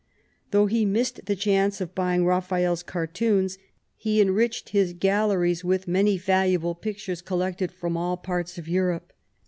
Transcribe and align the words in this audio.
Though 0.49 0.65
he 0.65 0.83
missed 0.83 1.27
the 1.27 1.35
chance 1.35 1.79
of 1.79 1.93
buying 1.93 2.25
Raphael's 2.25 2.81
cartoons, 2.81 3.59
he 3.95 4.19
enriched 4.19 4.69
his 4.69 4.93
galleries 4.93 5.63
with 5.63 5.87
many 5.87 6.17
valuable 6.17 6.73
pictures 6.73 7.21
collected 7.21 7.71
from 7.71 7.95
all 7.95 8.17
parts 8.17 8.57
of 8.57 8.67
Europe. 8.67 9.13